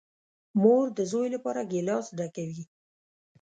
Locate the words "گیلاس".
1.71-2.05